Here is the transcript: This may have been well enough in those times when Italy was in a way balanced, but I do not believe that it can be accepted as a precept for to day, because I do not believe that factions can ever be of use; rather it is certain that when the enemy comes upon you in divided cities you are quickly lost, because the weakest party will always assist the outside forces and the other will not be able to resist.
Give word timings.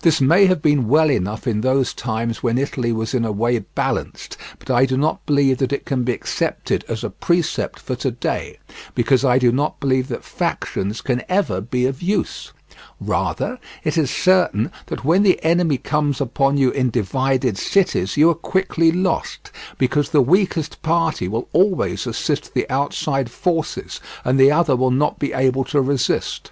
This 0.00 0.22
may 0.22 0.46
have 0.46 0.62
been 0.62 0.88
well 0.88 1.10
enough 1.10 1.46
in 1.46 1.60
those 1.60 1.92
times 1.92 2.42
when 2.42 2.56
Italy 2.56 2.92
was 2.92 3.12
in 3.12 3.26
a 3.26 3.30
way 3.30 3.58
balanced, 3.58 4.38
but 4.58 4.70
I 4.70 4.86
do 4.86 4.96
not 4.96 5.26
believe 5.26 5.58
that 5.58 5.70
it 5.70 5.84
can 5.84 6.02
be 6.02 6.14
accepted 6.14 6.82
as 6.88 7.04
a 7.04 7.10
precept 7.10 7.78
for 7.78 7.94
to 7.96 8.10
day, 8.10 8.58
because 8.94 9.22
I 9.22 9.36
do 9.38 9.52
not 9.52 9.78
believe 9.78 10.08
that 10.08 10.24
factions 10.24 11.02
can 11.02 11.20
ever 11.28 11.60
be 11.60 11.84
of 11.84 12.00
use; 12.00 12.52
rather 13.02 13.58
it 13.84 13.98
is 13.98 14.10
certain 14.10 14.72
that 14.86 15.04
when 15.04 15.24
the 15.24 15.44
enemy 15.44 15.76
comes 15.76 16.22
upon 16.22 16.56
you 16.56 16.70
in 16.70 16.88
divided 16.88 17.58
cities 17.58 18.16
you 18.16 18.30
are 18.30 18.34
quickly 18.34 18.90
lost, 18.90 19.50
because 19.76 20.08
the 20.08 20.22
weakest 20.22 20.80
party 20.80 21.28
will 21.28 21.50
always 21.52 22.06
assist 22.06 22.54
the 22.54 22.66
outside 22.70 23.30
forces 23.30 24.00
and 24.24 24.40
the 24.40 24.50
other 24.50 24.74
will 24.74 24.90
not 24.90 25.18
be 25.18 25.34
able 25.34 25.64
to 25.64 25.82
resist. 25.82 26.50